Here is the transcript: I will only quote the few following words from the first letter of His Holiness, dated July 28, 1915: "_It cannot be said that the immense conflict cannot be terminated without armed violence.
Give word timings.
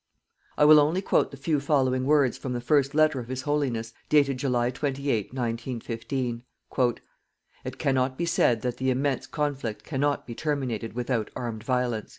I 0.57 0.65
will 0.65 0.79
only 0.79 1.03
quote 1.03 1.29
the 1.29 1.37
few 1.37 1.59
following 1.59 2.05
words 2.07 2.35
from 2.35 2.53
the 2.53 2.59
first 2.59 2.95
letter 2.95 3.19
of 3.19 3.27
His 3.27 3.43
Holiness, 3.43 3.93
dated 4.09 4.37
July 4.39 4.71
28, 4.71 5.31
1915: 5.31 6.41
"_It 6.73 7.77
cannot 7.77 8.17
be 8.17 8.25
said 8.25 8.63
that 8.63 8.77
the 8.77 8.89
immense 8.89 9.27
conflict 9.27 9.83
cannot 9.83 10.25
be 10.25 10.33
terminated 10.33 10.93
without 10.93 11.29
armed 11.35 11.63
violence. 11.63 12.09